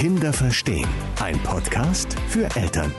[0.00, 0.88] Kinder verstehen.
[1.20, 2.90] Ein Podcast für Eltern.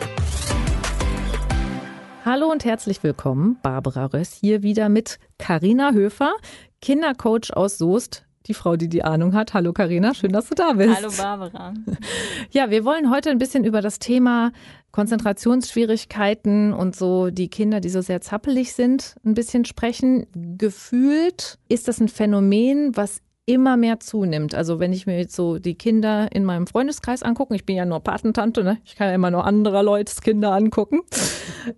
[2.23, 3.57] Hallo und herzlich willkommen.
[3.63, 6.31] Barbara Röss hier wieder mit Karina Höfer,
[6.79, 8.27] Kindercoach aus Soest.
[8.45, 9.55] Die Frau, die die Ahnung hat.
[9.55, 10.95] Hallo Karina, schön, dass du da bist.
[10.95, 11.73] Hallo Barbara.
[12.51, 14.51] Ja, wir wollen heute ein bisschen über das Thema
[14.91, 20.27] Konzentrationsschwierigkeiten und so die Kinder, die so sehr zappelig sind, ein bisschen sprechen.
[20.35, 23.21] Gefühlt ist das ein Phänomen, was
[23.53, 24.55] immer mehr zunimmt.
[24.55, 27.85] Also wenn ich mir jetzt so die Kinder in meinem Freundeskreis angucke, ich bin ja
[27.85, 28.77] nur Patentante, ne?
[28.85, 31.01] ich kann ja immer nur anderer Leute Kinder angucken,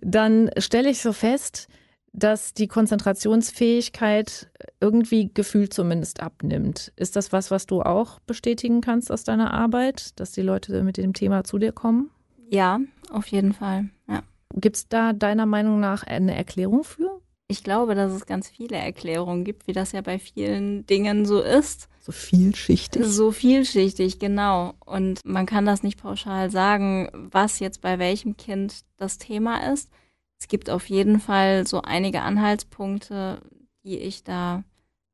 [0.00, 1.68] dann stelle ich so fest,
[2.12, 4.48] dass die Konzentrationsfähigkeit
[4.80, 6.92] irgendwie gefühlt zumindest abnimmt.
[6.96, 10.96] Ist das was, was du auch bestätigen kannst aus deiner Arbeit, dass die Leute mit
[10.96, 12.10] dem Thema zu dir kommen?
[12.50, 12.78] Ja,
[13.10, 13.90] auf jeden Fall.
[14.08, 14.22] Ja.
[14.54, 17.20] Gibt es da deiner Meinung nach eine Erklärung für?
[17.54, 21.40] Ich glaube, dass es ganz viele Erklärungen gibt, wie das ja bei vielen Dingen so
[21.40, 21.88] ist.
[22.00, 23.06] So vielschichtig.
[23.06, 24.74] So vielschichtig, genau.
[24.84, 29.88] Und man kann das nicht pauschal sagen, was jetzt bei welchem Kind das Thema ist.
[30.36, 33.40] Es gibt auf jeden Fall so einige Anhaltspunkte,
[33.84, 34.64] die ich da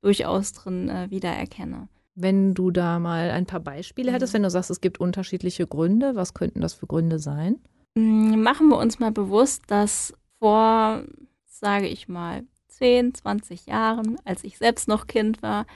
[0.01, 1.89] durchaus drin äh, wiedererkenne.
[2.15, 4.37] Wenn du da mal ein paar Beispiele hättest, mhm.
[4.37, 7.61] wenn du sagst, es gibt unterschiedliche Gründe, was könnten das für Gründe sein?
[7.97, 11.05] Mm, machen wir uns mal bewusst, dass vor
[11.61, 15.67] sage ich mal, 10, 20 Jahren, als ich selbst noch Kind war,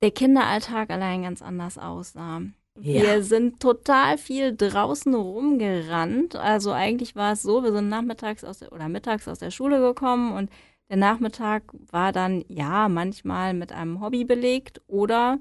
[0.00, 2.42] der Kinderalltag allein ganz anders aussah.
[2.80, 3.02] Ja.
[3.02, 6.36] Wir sind total viel draußen rumgerannt.
[6.36, 9.80] Also eigentlich war es so, wir sind nachmittags aus der, oder mittags aus der Schule
[9.80, 10.50] gekommen und
[10.88, 15.38] der Nachmittag war dann ja manchmal mit einem Hobby belegt oder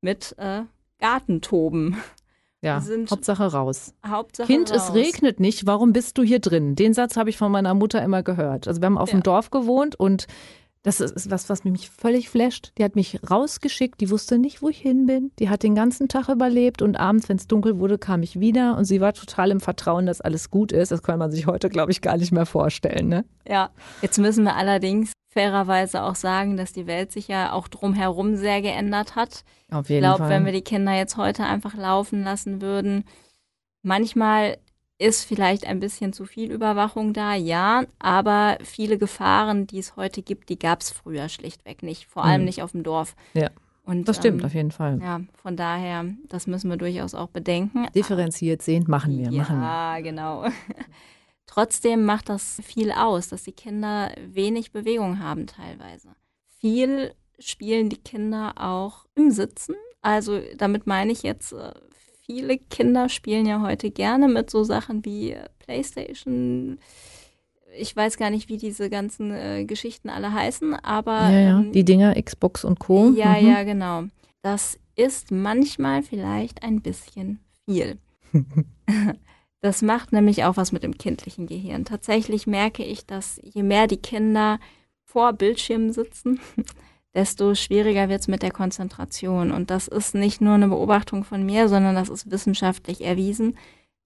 [0.00, 0.62] mit äh,
[0.98, 1.96] Gartentoben.
[2.64, 3.92] Ja, Hauptsache raus.
[4.06, 4.88] Hauptsache kind, raus.
[4.88, 6.76] es regnet nicht, warum bist du hier drin?
[6.76, 8.66] Den Satz habe ich von meiner Mutter immer gehört.
[8.66, 9.18] Also wir haben auf ja.
[9.18, 10.26] dem Dorf gewohnt und
[10.82, 12.72] das ist was, was mich völlig flasht.
[12.78, 15.30] Die hat mich rausgeschickt, die wusste nicht, wo ich hin bin.
[15.38, 18.76] Die hat den ganzen Tag überlebt und abends, wenn es dunkel wurde, kam ich wieder
[18.78, 20.90] und sie war total im Vertrauen, dass alles gut ist.
[20.90, 23.08] Das kann man sich heute, glaube ich, gar nicht mehr vorstellen.
[23.08, 23.24] Ne?
[23.46, 23.70] Ja,
[24.00, 28.62] jetzt müssen wir allerdings fairerweise auch sagen, dass die Welt sich ja auch drumherum sehr
[28.62, 29.44] geändert hat.
[29.70, 30.30] Auf jeden ich glaube, Fall.
[30.30, 33.04] wenn wir die Kinder jetzt heute einfach laufen lassen würden,
[33.82, 34.58] manchmal
[34.98, 40.22] ist vielleicht ein bisschen zu viel Überwachung da, ja, aber viele Gefahren, die es heute
[40.22, 42.46] gibt, die gab es früher schlichtweg nicht, vor allem mhm.
[42.46, 43.16] nicht auf dem Dorf.
[43.34, 43.50] Ja.
[43.84, 44.98] Und, das stimmt ähm, auf jeden Fall.
[45.02, 47.86] Ja, von daher, das müssen wir durchaus auch bedenken.
[47.94, 49.66] Differenziert sehen, machen wir, ja, machen wir.
[49.66, 50.44] Ja, genau.
[51.46, 56.08] Trotzdem macht das viel aus, dass die Kinder wenig Bewegung haben teilweise.
[56.58, 59.74] Viel spielen die Kinder auch im Sitzen.
[60.02, 61.72] Also damit meine ich jetzt, äh,
[62.26, 66.78] viele Kinder spielen ja heute gerne mit so Sachen wie PlayStation.
[67.76, 71.30] Ich weiß gar nicht, wie diese ganzen äh, Geschichten alle heißen, aber.
[71.30, 71.60] Ja, ja.
[71.60, 73.10] Ähm, die Dinger, Xbox und Co.
[73.16, 73.48] Ja, mhm.
[73.48, 74.04] ja, genau.
[74.42, 77.98] Das ist manchmal vielleicht ein bisschen viel.
[79.64, 81.86] Das macht nämlich auch was mit dem kindlichen Gehirn.
[81.86, 84.60] Tatsächlich merke ich, dass je mehr die Kinder
[85.06, 86.38] vor Bildschirmen sitzen,
[87.14, 89.52] desto schwieriger wird es mit der Konzentration.
[89.52, 93.56] Und das ist nicht nur eine Beobachtung von mir, sondern das ist wissenschaftlich erwiesen,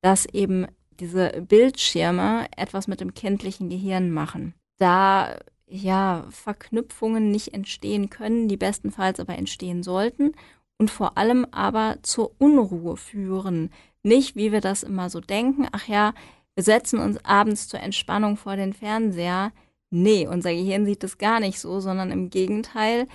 [0.00, 0.68] dass eben
[1.00, 4.54] diese Bildschirme etwas mit dem kindlichen Gehirn machen.
[4.76, 10.34] Da ja Verknüpfungen nicht entstehen können, die bestenfalls aber entstehen sollten
[10.78, 13.70] und vor allem aber zur Unruhe führen.
[14.02, 16.14] Nicht, wie wir das immer so denken, ach ja,
[16.54, 19.52] wir setzen uns abends zur Entspannung vor den Fernseher.
[19.90, 23.06] Nee, unser Gehirn sieht das gar nicht so, sondern im Gegenteil,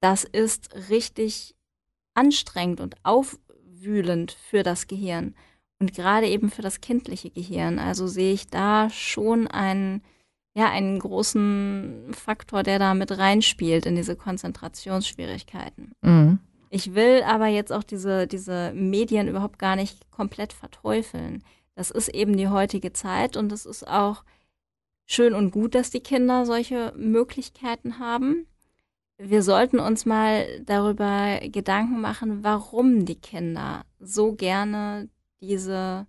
[0.00, 1.54] das ist richtig
[2.14, 5.34] anstrengend und aufwühlend für das Gehirn.
[5.78, 7.78] Und gerade eben für das kindliche Gehirn.
[7.78, 10.02] Also sehe ich da schon einen,
[10.54, 15.92] ja, einen großen Faktor, der da mit reinspielt in diese Konzentrationsschwierigkeiten.
[16.02, 16.38] Mhm.
[16.70, 21.42] Ich will aber jetzt auch diese, diese Medien überhaupt gar nicht komplett verteufeln.
[21.74, 24.24] Das ist eben die heutige Zeit und es ist auch
[25.04, 28.46] schön und gut, dass die Kinder solche Möglichkeiten haben.
[29.18, 35.08] Wir sollten uns mal darüber Gedanken machen, warum die Kinder so gerne
[35.40, 36.06] diese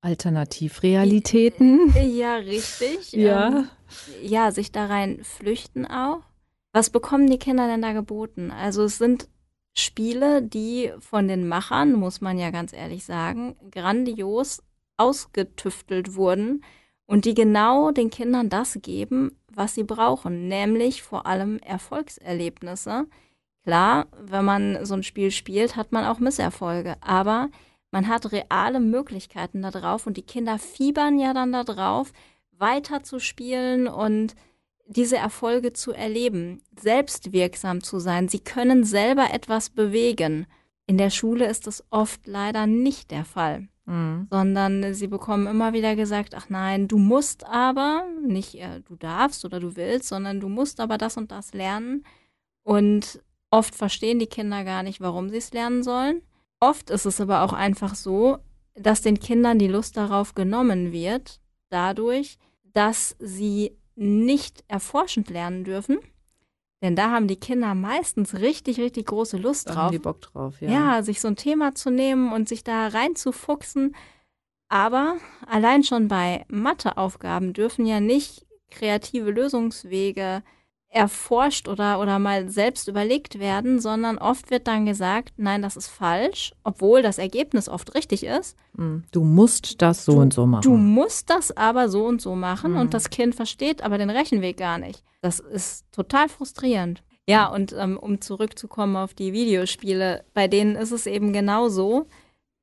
[0.00, 1.94] Alternativrealitäten.
[2.02, 3.12] Ja, richtig.
[3.12, 3.48] Ja.
[3.48, 3.68] Ähm,
[4.20, 6.22] ja, sich da rein flüchten auch.
[6.72, 8.50] Was bekommen die Kinder denn da geboten?
[8.50, 9.28] Also es sind
[9.74, 14.62] Spiele, die von den Machern, muss man ja ganz ehrlich sagen, grandios
[14.96, 16.62] ausgetüftelt wurden
[17.06, 23.06] und die genau den Kindern das geben, was sie brauchen, nämlich vor allem Erfolgserlebnisse.
[23.64, 27.48] Klar, wenn man so ein Spiel spielt, hat man auch Misserfolge, aber
[27.90, 32.12] man hat reale Möglichkeiten darauf und die Kinder fiebern ja dann darauf,
[32.58, 34.34] weiter zu spielen und
[34.92, 38.28] diese Erfolge zu erleben, selbstwirksam zu sein.
[38.28, 40.46] Sie können selber etwas bewegen.
[40.86, 44.28] In der Schule ist das oft leider nicht der Fall, Mhm.
[44.30, 49.44] sondern sie bekommen immer wieder gesagt, ach nein, du musst aber, nicht äh, du darfst
[49.44, 52.04] oder du willst, sondern du musst aber das und das lernen.
[52.62, 56.22] Und oft verstehen die Kinder gar nicht, warum sie es lernen sollen.
[56.60, 58.38] Oft ist es aber auch einfach so,
[58.74, 62.38] dass den Kindern die Lust darauf genommen wird, dadurch,
[62.72, 65.98] dass sie nicht erforschend lernen dürfen.
[66.82, 69.82] Denn da haben die Kinder meistens richtig, richtig große Lust Da drauf.
[69.84, 70.70] haben die Bock drauf, ja.
[70.70, 71.02] Ja.
[71.02, 73.94] sich so ein Thema zu nehmen und sich da reinzufuchsen.
[74.68, 75.16] Aber
[75.46, 80.42] allein schon bei Matheaufgaben dürfen ja nicht kreative Lösungswege
[80.94, 85.88] erforscht oder, oder mal selbst überlegt werden, sondern oft wird dann gesagt, nein, das ist
[85.88, 88.56] falsch, obwohl das Ergebnis oft richtig ist.
[88.74, 89.02] Mhm.
[89.10, 90.62] Du musst das so Du- und so machen.
[90.62, 92.78] Du musst das aber so und so machen Mhm.
[92.80, 95.02] und das Kind versteht aber den Rechenweg gar nicht.
[95.22, 97.02] Das ist total frustrierend.
[97.26, 102.06] Ja, und ähm, um zurückzukommen auf die Videospiele, bei denen ist es eben genauso,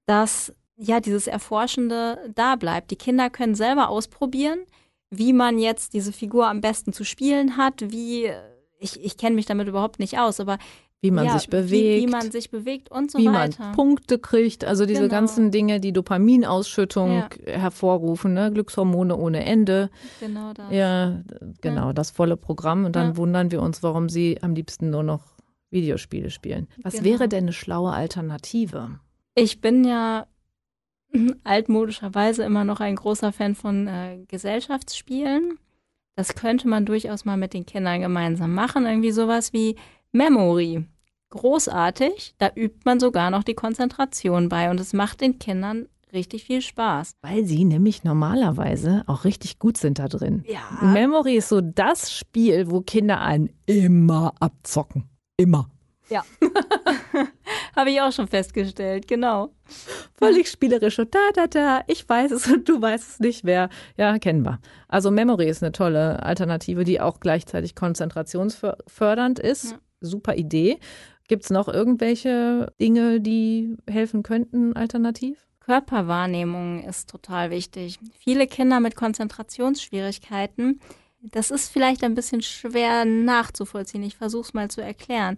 [0.05, 2.91] dass ja dieses Erforschende da bleibt.
[2.91, 4.59] Die Kinder können selber ausprobieren,
[5.09, 8.31] wie man jetzt diese Figur am besten zu spielen hat, wie
[8.79, 10.57] ich, ich kenne mich damit überhaupt nicht aus, aber
[11.01, 13.71] wie man ja, sich bewegt, wie, wie man sich bewegt und so wie man weiter.
[13.73, 15.11] Punkte kriegt, also diese Genau.
[15.11, 17.29] ganzen Dinge, die Dopaminausschüttung Ja.
[17.45, 18.51] hervorrufen, ne?
[18.51, 19.89] Glückshormone ohne Ende.
[20.19, 20.71] Genau das.
[20.73, 21.21] Ja,
[21.61, 22.83] genau, das volle Programm.
[22.85, 23.17] Und dann Ja.
[23.17, 25.23] wundern wir uns, warum sie am liebsten nur noch
[25.71, 26.67] Videospiele spielen.
[26.83, 27.05] Was Genau.
[27.05, 28.99] wäre denn eine schlaue Alternative?
[29.35, 30.27] Ich bin ja
[31.43, 35.59] altmodischerweise immer noch ein großer Fan von äh, Gesellschaftsspielen.
[36.15, 38.85] Das könnte man durchaus mal mit den Kindern gemeinsam machen.
[38.85, 39.75] Irgendwie sowas wie
[40.11, 40.85] Memory.
[41.29, 42.35] Großartig.
[42.37, 46.61] Da übt man sogar noch die Konzentration bei und es macht den Kindern richtig viel
[46.61, 47.13] Spaß.
[47.21, 50.43] Weil sie nämlich normalerweise auch richtig gut sind da drin.
[50.47, 50.61] Ja.
[50.81, 55.07] Memory ist so das Spiel, wo Kinder einen immer abzocken.
[55.37, 55.69] Immer.
[57.79, 59.53] Habe ich auch schon festgestellt, genau.
[60.17, 63.69] Völlig spielerisch und da, da, da, ich weiß es und du weißt es nicht mehr.
[63.95, 64.59] Ja, kennen wir.
[64.89, 69.71] Also Memory ist eine tolle Alternative, die auch gleichzeitig konzentrationsfördernd ist.
[69.71, 69.77] Ja.
[70.01, 70.77] Super Idee.
[71.29, 75.47] Gibt es noch irgendwelche Dinge, die helfen könnten alternativ?
[75.61, 77.97] Körperwahrnehmung ist total wichtig.
[78.17, 80.81] Viele Kinder mit Konzentrationsschwierigkeiten,
[81.21, 84.03] das ist vielleicht ein bisschen schwer nachzuvollziehen.
[84.03, 85.37] Ich versuche es mal zu erklären.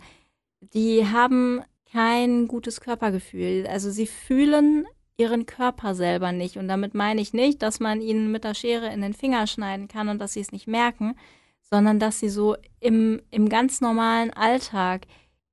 [0.73, 1.61] Die haben
[1.91, 3.67] kein gutes Körpergefühl.
[3.67, 4.85] Also sie fühlen
[5.17, 6.57] ihren Körper selber nicht.
[6.57, 9.87] Und damit meine ich nicht, dass man ihnen mit der Schere in den Finger schneiden
[9.87, 11.15] kann und dass sie es nicht merken,
[11.61, 15.05] sondern dass sie so im, im ganz normalen Alltag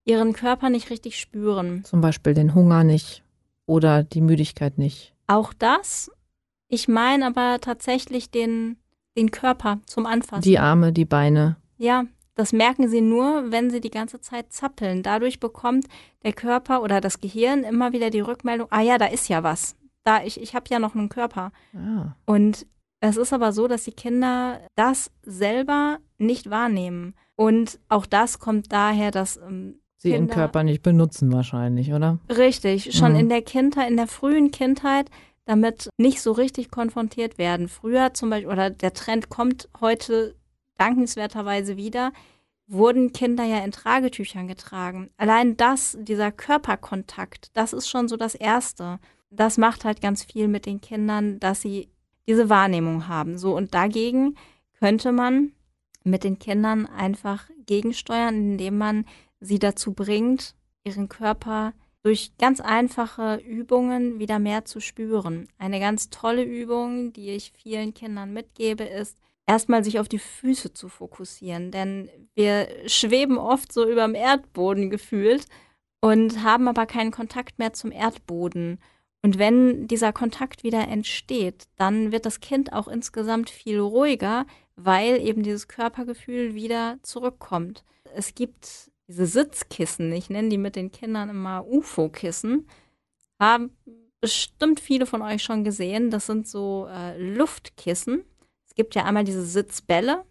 [0.05, 1.85] ihren Körper nicht richtig spüren.
[1.85, 3.23] Zum Beispiel den Hunger nicht
[3.67, 5.13] oder die Müdigkeit nicht.
[5.27, 6.11] Auch das.
[6.69, 8.79] Ich meine aber tatsächlich den,
[9.17, 10.43] den Körper zum Anfassen.
[10.43, 11.57] Die Arme, die Beine.
[11.77, 12.05] ja,
[12.39, 15.03] das merken sie nur, wenn sie die ganze Zeit zappeln.
[15.03, 15.87] Dadurch bekommt
[16.25, 19.75] der Körper oder das Gehirn immer wieder die Rückmeldung, ah ja, da ist ja was.
[20.05, 21.51] Da, ich, ich habe ja noch einen Körper.
[21.75, 22.15] Ah.
[22.27, 22.65] Und
[23.01, 27.15] es ist aber so, dass die Kinder das selber nicht wahrnehmen.
[27.35, 32.19] Und auch das kommt daher, dass ähm, Sie ihren Kinder- Körper nicht benutzen wahrscheinlich, oder?
[32.31, 33.19] Richtig, schon Mhm.
[33.19, 35.11] in der Kindheit, in der frühen Kindheit
[35.45, 37.69] damit nicht so richtig konfrontiert werden.
[37.69, 40.35] Früher zum Beispiel, oder der Trend kommt heute
[40.79, 42.13] dankenswerterweise wieder,
[42.67, 45.11] wurden Kinder ja in Tragetüchern getragen.
[45.17, 48.99] Allein das, dieser Körperkontakt, das ist schon so das Erste.
[49.31, 51.89] Das macht halt ganz viel mit den Kindern, dass sie
[52.27, 53.39] diese Wahrnehmung haben.
[53.39, 54.37] So, und dagegen
[54.79, 55.53] könnte man
[56.05, 59.07] mit den Kindern einfach gegensteuern, indem man
[59.41, 60.55] sie dazu bringt,
[60.85, 65.49] ihren Körper durch ganz einfache Übungen wieder mehr zu spüren.
[65.59, 69.19] Eine ganz tolle Übung, die ich vielen Kindern mitgebe, ist,
[69.49, 71.73] erstmal sich auf die Füße zu fokussieren.
[71.73, 75.47] Denn wir schweben oft so über dem Erdboden gefühlt
[76.01, 78.79] und haben aber keinen Kontakt mehr zum Erdboden.
[79.23, 85.21] Und wenn dieser Kontakt wieder entsteht, dann wird das Kind auch insgesamt viel ruhiger, weil
[85.21, 87.85] eben dieses Körpergefühl wieder zurückkommt.
[88.15, 92.69] Es gibt diese Sitzkissen, ich nenne die mit den Kindern immer UFO-Kissen,
[93.41, 93.71] haben
[94.21, 96.11] bestimmt viele von euch schon gesehen.
[96.11, 98.25] Das sind so äh, Luftkissen.
[98.79, 100.23] Es gibt ja einmal diese Sitzbälle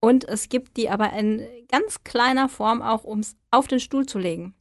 [0.00, 4.06] und es gibt die aber in ganz kleiner Form auch, um es auf den Stuhl
[4.06, 4.54] zu legen.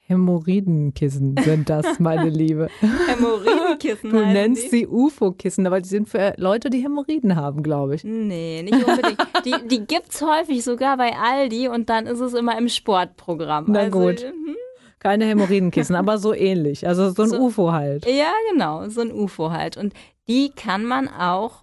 [0.00, 2.68] Hämorrhoidenkissen sind das, meine Liebe.
[3.08, 4.10] Hämorrhoidenkissen.
[4.10, 4.68] Du nennst die.
[4.68, 8.04] sie UFO-Kissen, aber die sind für Leute, die Hämorrhoiden haben, glaube ich.
[8.04, 9.18] Nee, nicht unbedingt.
[9.46, 13.64] die, die gibt's häufig sogar bei Aldi und dann ist es immer im Sportprogramm.
[13.68, 14.20] Na also, gut.
[14.20, 14.54] hm,
[14.98, 16.86] Keine Hämorrhoidenkissen, aber so ähnlich.
[16.86, 17.38] Also so ein So.
[17.40, 18.04] UFO halt.
[18.06, 19.78] Ja, genau, so ein UFO halt.
[19.78, 19.94] Und
[20.28, 21.62] die kann man auch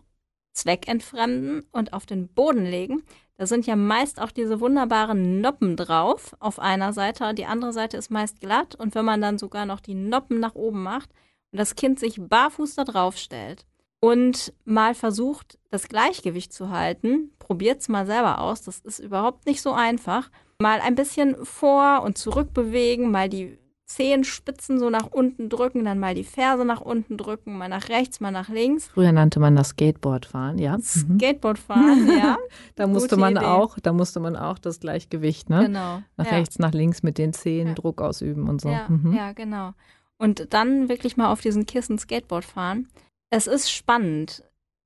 [0.53, 3.03] zweckentfremden und auf den Boden legen.
[3.38, 7.33] Da sind ja meist auch diese wunderbaren Noppen drauf auf einer Seite.
[7.33, 8.75] Die andere Seite ist meist glatt.
[8.75, 11.10] Und wenn man dann sogar noch die Noppen nach oben macht
[11.51, 13.65] und das Kind sich barfuß da drauf stellt
[14.00, 18.62] und mal versucht, das Gleichgewicht zu halten, probiert es mal selber aus.
[18.62, 20.29] Das ist überhaupt nicht so einfach.
[20.60, 26.00] Mal ein bisschen vor und zurück bewegen, mal die Zehenspitzen so nach unten drücken, dann
[26.00, 28.88] mal die Ferse nach unten drücken, mal nach rechts, mal nach links.
[28.88, 30.78] Früher nannte man das Skateboardfahren, ja.
[30.78, 30.82] Mhm.
[30.82, 32.38] Skateboardfahren, ja.
[32.75, 33.46] da musste man Idee.
[33.46, 35.66] auch, da musste man auch das Gleichgewicht, ne?
[35.66, 36.02] Genau.
[36.18, 36.32] Nach ja.
[36.32, 37.74] rechts, nach links mit den Zehen ja.
[37.74, 38.70] Druck ausüben und so.
[38.70, 39.13] Ja, mhm.
[39.13, 39.74] ja, genau.
[40.18, 42.88] Und dann wirklich mal auf diesen Kissen Skateboard fahren.
[43.30, 44.44] Es ist spannend.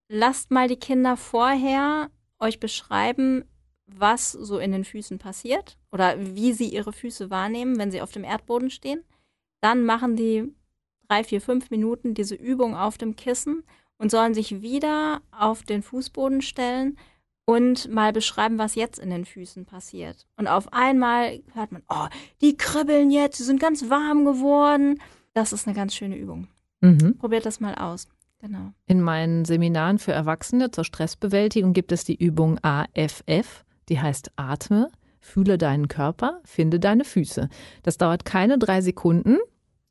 [0.09, 3.43] Lasst mal die Kinder vorher euch beschreiben,
[3.87, 8.11] was so in den Füßen passiert oder wie sie ihre Füße wahrnehmen, wenn sie auf
[8.11, 9.03] dem Erdboden stehen.
[9.61, 10.53] Dann machen die
[11.07, 13.63] drei, vier, fünf Minuten diese Übung auf dem Kissen
[13.97, 16.97] und sollen sich wieder auf den Fußboden stellen
[17.45, 20.27] und mal beschreiben, was jetzt in den Füßen passiert.
[20.35, 22.07] Und auf einmal hört man, oh,
[22.41, 24.99] die kribbeln jetzt, sie sind ganz warm geworden.
[25.33, 26.47] Das ist eine ganz schöne Übung.
[26.81, 27.17] Mhm.
[27.17, 28.09] Probiert das mal aus.
[28.39, 28.73] Genau.
[28.85, 34.89] In meinen Seminaren für Erwachsene zur Stressbewältigung gibt es die Übung AFF die heißt Atme,
[35.19, 37.49] fühle deinen Körper, finde deine Füße.
[37.83, 39.37] Das dauert keine drei Sekunden.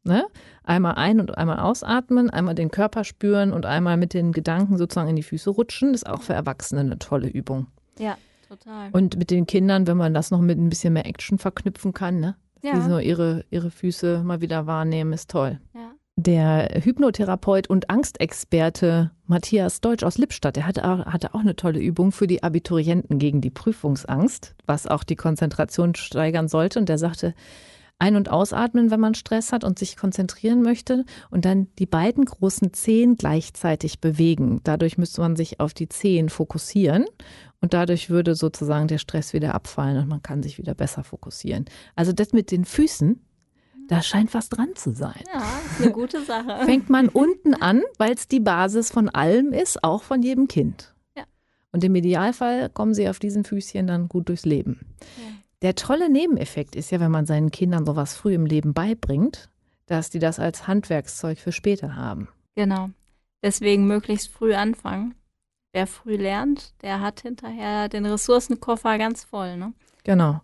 [0.05, 0.25] Ne?
[0.63, 5.09] Einmal ein- und einmal ausatmen, einmal den Körper spüren und einmal mit den Gedanken sozusagen
[5.09, 5.93] in die Füße rutschen.
[5.93, 7.67] Das ist auch für Erwachsene eine tolle Übung.
[7.99, 8.17] Ja,
[8.49, 8.91] total.
[8.93, 12.21] Und mit den Kindern, wenn man das noch mit ein bisschen mehr Action verknüpfen kann,
[12.21, 12.37] ne?
[12.63, 12.79] Dass ja.
[12.79, 15.61] die so ihre, ihre Füße mal wieder wahrnehmen, ist toll.
[15.75, 15.86] Ja.
[16.19, 21.79] Der Hypnotherapeut und Angstexperte Matthias Deutsch aus Lippstadt, der hatte auch, hatte auch eine tolle
[21.79, 26.79] Übung für die Abiturienten gegen die Prüfungsangst, was auch die Konzentration steigern sollte.
[26.79, 27.35] Und der sagte,
[27.99, 32.25] ein- und ausatmen, wenn man Stress hat und sich konzentrieren möchte und dann die beiden
[32.25, 34.61] großen Zehen gleichzeitig bewegen.
[34.65, 37.05] Dadurch müsste man sich auf die Zehen fokussieren
[37.61, 41.67] und dadurch würde sozusagen der Stress wieder abfallen und man kann sich wieder besser fokussieren.
[41.95, 43.21] Also das mit den Füßen,
[43.89, 45.23] da scheint was dran zu sein.
[45.33, 46.61] Ja, ist eine gute Sache.
[46.65, 50.95] Fängt man unten an, weil es die Basis von allem ist, auch von jedem Kind.
[51.17, 51.25] Ja.
[51.73, 54.95] Und im Idealfall kommen sie auf diesen Füßchen dann gut durchs Leben.
[55.01, 55.33] Ja.
[55.63, 59.51] Der tolle Nebeneffekt ist ja, wenn man seinen Kindern sowas früh im Leben beibringt,
[59.87, 62.29] dass die das als Handwerkszeug für später haben.
[62.55, 62.91] Genau.
[63.43, 65.15] Deswegen möglichst früh anfangen.
[65.73, 69.57] Wer früh lernt, der hat hinterher den Ressourcenkoffer ganz voll.
[69.57, 69.73] Ne?
[70.05, 70.41] Genau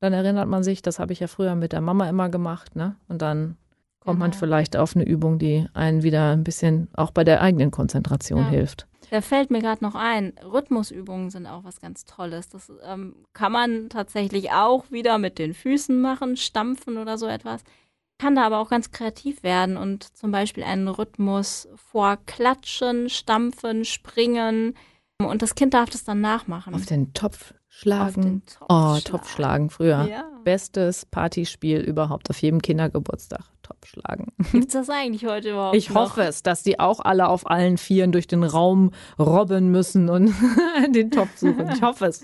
[0.00, 2.96] dann erinnert man sich, das habe ich ja früher mit der Mama immer gemacht, ne?
[3.08, 3.56] Und dann
[4.00, 4.28] kommt genau.
[4.28, 8.44] man vielleicht auf eine Übung, die einen wieder ein bisschen auch bei der eigenen Konzentration
[8.44, 8.48] ja.
[8.48, 8.86] hilft.
[9.10, 12.48] Da fällt mir gerade noch ein, Rhythmusübungen sind auch was ganz Tolles.
[12.48, 17.62] Das ähm, kann man tatsächlich auch wieder mit den Füßen machen, stampfen oder so etwas.
[18.18, 23.84] Kann da aber auch ganz kreativ werden und zum Beispiel einen Rhythmus vor Klatschen, Stampfen,
[23.84, 24.74] Springen.
[25.18, 26.74] Und das Kind darf das dann nachmachen.
[26.74, 28.42] Auf den Topf Schlagen.
[28.68, 30.04] Oh, Topfschlagen früher.
[30.10, 30.24] Ja.
[30.42, 33.44] Bestes Partyspiel überhaupt auf jedem Kindergeburtstag.
[33.62, 34.32] Topfschlagen.
[34.52, 35.76] Gibt es das eigentlich heute überhaupt?
[35.76, 36.10] Ich noch?
[36.10, 40.34] hoffe es, dass die auch alle auf allen Vieren durch den Raum robben müssen und
[40.94, 41.70] den Topf suchen.
[41.72, 42.22] Ich hoffe es.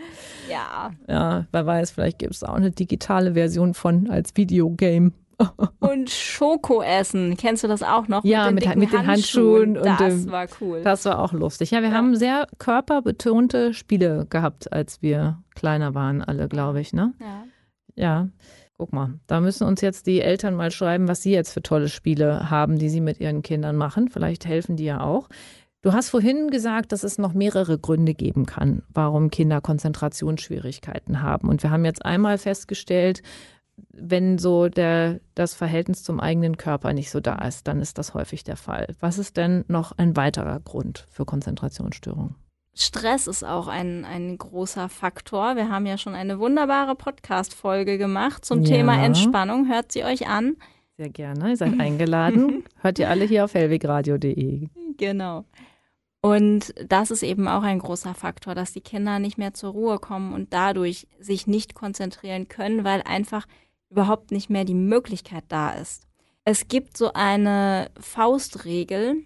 [0.51, 0.91] Ja.
[1.07, 5.13] Ja, wer weiß, vielleicht gibt es auch eine digitale Version von als Videogame.
[5.81, 7.37] Und Schoko essen.
[7.37, 8.25] Kennst du das auch noch?
[8.25, 9.77] Ja, mit, den, mit, mit den Handschuhen.
[9.77, 9.99] Handschuhen.
[9.99, 10.83] das und, war cool.
[10.83, 11.71] Das war auch lustig.
[11.71, 11.95] Ja, wir ja.
[11.95, 16.93] haben sehr körperbetonte Spiele gehabt, als wir kleiner waren, alle, glaube ich.
[16.93, 17.13] Ne?
[17.21, 17.45] Ja.
[17.95, 18.29] Ja.
[18.79, 21.89] Guck mal, da müssen uns jetzt die Eltern mal schreiben, was sie jetzt für tolle
[21.89, 24.11] Spiele haben, die sie mit ihren Kindern machen.
[24.11, 25.31] Vielleicht helfen die ja auch.
[25.81, 31.49] Du hast vorhin gesagt, dass es noch mehrere Gründe geben kann, warum Kinder Konzentrationsschwierigkeiten haben.
[31.49, 33.23] Und wir haben jetzt einmal festgestellt,
[33.93, 38.15] wenn so der, das Verhältnis zum eigenen Körper nicht so da ist, dann ist das
[38.15, 38.95] häufig der Fall.
[39.01, 42.35] Was ist denn noch ein weiterer Grund für Konzentrationsstörungen?
[42.75, 45.57] Stress ist auch ein, ein großer Faktor.
[45.57, 48.77] Wir haben ja schon eine wunderbare Podcast-Folge gemacht zum ja.
[48.77, 49.69] Thema Entspannung.
[49.69, 50.57] Hört sie euch an.
[50.99, 51.51] Sehr gerne.
[51.51, 52.65] Ihr seid eingeladen.
[52.83, 54.69] Hört ihr alle hier auf hellwegradio.de.
[54.99, 55.45] Genau.
[56.21, 59.99] Und das ist eben auch ein großer Faktor, dass die Kinder nicht mehr zur Ruhe
[59.99, 63.47] kommen und dadurch sich nicht konzentrieren können, weil einfach
[63.91, 66.07] überhaupt nicht mehr die Möglichkeit da ist.
[66.45, 69.23] Es gibt so eine Faustregel,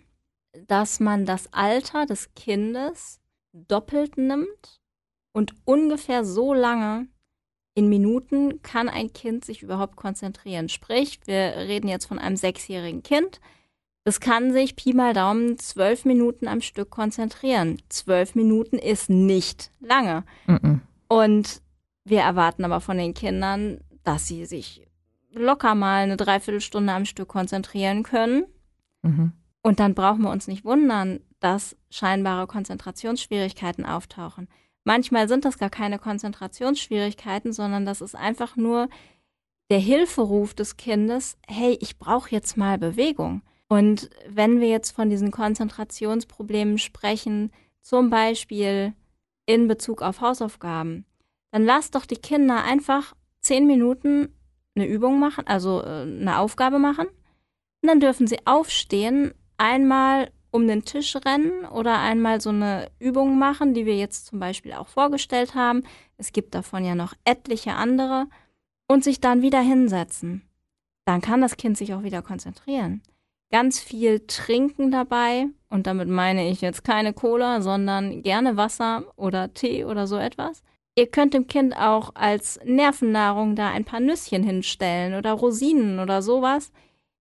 [0.66, 3.20] dass man das Alter des Kindes
[3.52, 4.80] doppelt nimmt
[5.32, 7.08] und ungefähr so lange
[7.74, 10.68] in Minuten kann ein Kind sich überhaupt konzentrieren.
[10.68, 13.40] Sprich, wir reden jetzt von einem sechsjährigen Kind.
[14.04, 17.80] Das kann sich Pi mal Daumen zwölf Minuten am Stück konzentrieren.
[17.88, 20.24] Zwölf Minuten ist nicht lange.
[20.46, 20.80] Mm -mm.
[21.08, 21.62] Und
[22.04, 24.87] wir erwarten aber von den Kindern, dass sie sich
[25.33, 28.45] locker mal eine Dreiviertelstunde am Stück konzentrieren können.
[29.02, 29.33] Mhm.
[29.62, 34.49] Und dann brauchen wir uns nicht wundern, dass scheinbare Konzentrationsschwierigkeiten auftauchen.
[34.85, 38.88] manchmal sind das gar keine Konzentrationsschwierigkeiten, sondern das ist einfach nur
[39.71, 43.42] der Hilferuf des Kindes, hey, ich brauche jetzt mal Bewegung.
[43.69, 48.95] Und wenn wir jetzt von diesen Konzentrationsproblemen sprechen, zum Beispiel
[49.47, 51.04] in Bezug auf Hausaufgaben,
[51.52, 54.35] dann lasst doch die Kinder einfach zehn Minuten
[54.75, 57.06] eine Übung machen, also äh, eine Aufgabe machen.
[57.06, 63.38] Und dann dürfen sie aufstehen, einmal um den Tisch rennen oder einmal so eine Übung
[63.38, 65.85] machen, die wir jetzt zum Beispiel auch vorgestellt haben.
[66.16, 68.26] Es gibt davon ja noch etliche andere.
[68.88, 70.42] Und sich dann wieder hinsetzen.
[71.04, 73.02] Dann kann das Kind sich auch wieder konzentrieren.
[73.52, 75.47] Ganz viel trinken dabei.
[75.68, 80.64] Und damit meine ich jetzt keine Cola, sondern gerne Wasser oder Tee oder so etwas.
[80.97, 86.20] Ihr könnt dem Kind auch als Nervennahrung da ein paar Nüsschen hinstellen oder Rosinen oder
[86.20, 86.73] sowas.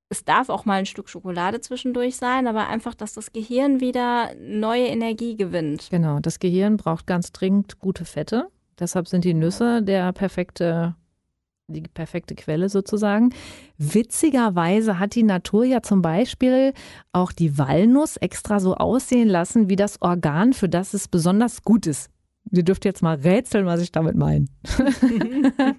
[0.09, 4.31] Es darf auch mal ein Stück Schokolade zwischendurch sein, aber einfach, dass das Gehirn wieder
[4.39, 5.89] neue Energie gewinnt.
[5.91, 8.47] Genau, das Gehirn braucht ganz dringend gute Fette.
[8.79, 10.95] Deshalb sind die Nüsse der perfekte,
[11.67, 13.35] die perfekte Quelle sozusagen.
[13.77, 16.73] Witzigerweise hat die Natur ja zum Beispiel
[17.11, 21.85] auch die Walnuss extra so aussehen lassen wie das Organ, für das es besonders gut
[21.85, 22.09] ist.
[22.51, 24.45] Ihr dürft jetzt mal rätseln, was ich damit meine.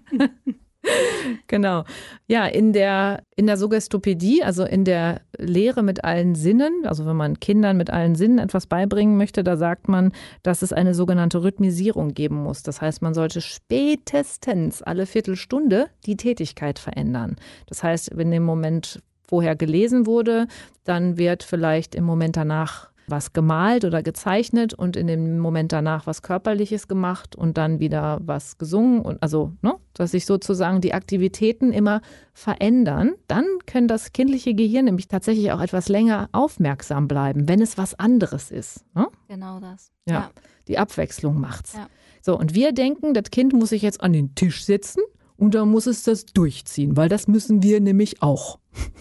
[1.46, 1.84] genau.
[2.26, 7.16] Ja, in der, in der Suggestopädie, also in der Lehre mit allen Sinnen, also wenn
[7.16, 10.12] man Kindern mit allen Sinnen etwas beibringen möchte, da sagt man,
[10.42, 12.62] dass es eine sogenannte Rhythmisierung geben muss.
[12.62, 17.36] Das heißt, man sollte spätestens alle Viertelstunde die Tätigkeit verändern.
[17.66, 20.48] Das heißt, wenn im Moment vorher gelesen wurde,
[20.84, 26.06] dann wird vielleicht im Moment danach was gemalt oder gezeichnet und in dem Moment danach
[26.06, 30.94] was Körperliches gemacht und dann wieder was gesungen und also, ne, dass sich sozusagen die
[30.94, 32.00] Aktivitäten immer
[32.32, 37.76] verändern, dann kann das kindliche Gehirn nämlich tatsächlich auch etwas länger aufmerksam bleiben, wenn es
[37.78, 38.84] was anderes ist.
[38.94, 39.08] Ne?
[39.28, 39.92] Genau das.
[40.06, 40.30] Ja, ja.
[40.68, 41.74] Die Abwechslung macht's.
[41.74, 41.88] Ja.
[42.22, 45.02] So, und wir denken, das Kind muss sich jetzt an den Tisch setzen
[45.36, 48.58] und dann muss es das durchziehen, weil das müssen wir nämlich auch.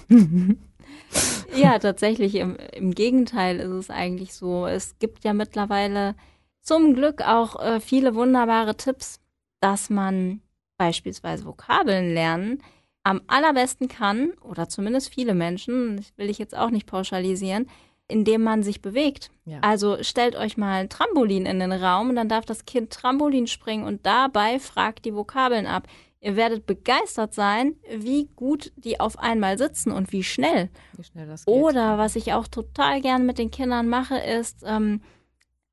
[1.55, 2.35] ja, tatsächlich.
[2.35, 4.65] Im, Im Gegenteil ist es eigentlich so.
[4.65, 6.15] Es gibt ja mittlerweile
[6.61, 9.19] zum Glück auch äh, viele wunderbare Tipps,
[9.59, 10.41] dass man
[10.77, 12.61] beispielsweise Vokabeln lernen
[13.03, 17.67] am allerbesten kann, oder zumindest viele Menschen, das will ich jetzt auch nicht pauschalisieren,
[18.07, 19.31] indem man sich bewegt.
[19.45, 19.59] Ja.
[19.61, 23.48] Also stellt euch mal ein Trampolin in den Raum und dann darf das Kind Trampolin
[23.48, 25.87] springen und dabei fragt die Vokabeln ab.
[26.22, 30.70] Ihr werdet begeistert sein, wie gut die auf einmal sitzen und wie schnell.
[30.98, 31.53] Wie schnell das geht.
[31.53, 35.01] Oder was ich auch total gerne mit den Kindern mache, ist ähm,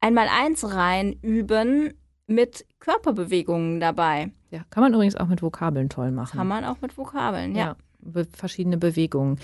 [0.00, 1.94] einmal eins rein üben
[2.28, 4.30] mit Körperbewegungen dabei.
[4.50, 6.38] Ja, kann man übrigens auch mit Vokabeln toll machen.
[6.38, 7.76] Kann man auch mit Vokabeln, ja.
[8.14, 9.38] ja verschiedene Bewegungen.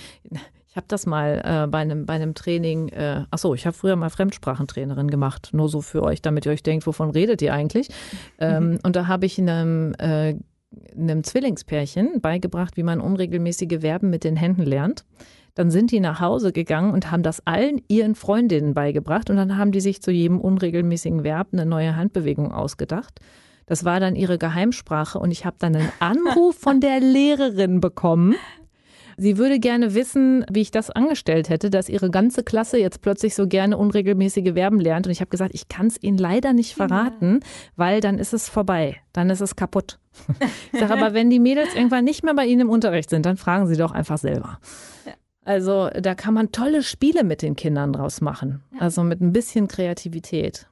[0.68, 3.96] Ich habe das mal äh, bei, einem, bei einem Training, äh, achso, ich habe früher
[3.96, 7.88] mal Fremdsprachentrainerin gemacht, nur so für euch, damit ihr euch denkt, wovon redet ihr eigentlich?
[8.38, 10.34] Ähm, und da habe ich einem äh,
[10.96, 15.04] einem Zwillingspärchen beigebracht, wie man unregelmäßige Verben mit den Händen lernt.
[15.54, 19.58] Dann sind die nach Hause gegangen und haben das allen ihren Freundinnen beigebracht und dann
[19.58, 23.20] haben die sich zu jedem unregelmäßigen Verb eine neue Handbewegung ausgedacht.
[23.66, 28.34] Das war dann ihre Geheimsprache und ich habe dann einen Anruf von der Lehrerin bekommen.
[29.22, 33.36] Sie würde gerne wissen, wie ich das angestellt hätte, dass ihre ganze Klasse jetzt plötzlich
[33.36, 35.06] so gerne unregelmäßige Verben lernt.
[35.06, 37.48] Und ich habe gesagt, ich kann es Ihnen leider nicht verraten, ja.
[37.76, 40.00] weil dann ist es vorbei, dann ist es kaputt.
[40.72, 43.36] Ich sage aber, wenn die Mädels irgendwann nicht mehr bei Ihnen im Unterricht sind, dann
[43.36, 44.58] fragen Sie doch einfach selber.
[45.06, 45.12] Ja.
[45.44, 48.64] Also da kann man tolle Spiele mit den Kindern draus machen.
[48.74, 48.80] Ja.
[48.80, 50.66] Also mit ein bisschen Kreativität.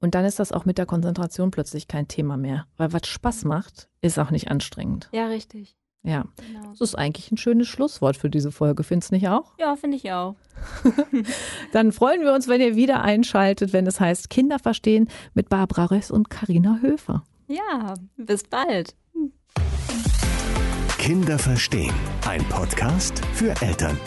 [0.00, 2.66] Und dann ist das auch mit der Konzentration plötzlich kein Thema mehr.
[2.78, 5.10] Weil was Spaß macht, ist auch nicht anstrengend.
[5.12, 5.76] Ja, richtig.
[6.02, 6.70] Ja, genau.
[6.70, 8.84] das ist eigentlich ein schönes Schlusswort für diese Folge.
[8.84, 9.52] Findest du nicht auch?
[9.58, 10.36] Ja, finde ich auch.
[11.72, 15.86] Dann freuen wir uns, wenn ihr wieder einschaltet, wenn es heißt Kinder verstehen mit Barbara
[15.86, 17.24] Röss und Karina Höfer.
[17.48, 18.94] Ja, bis bald.
[20.98, 21.94] Kinder verstehen.
[22.26, 23.98] Ein Podcast für Eltern.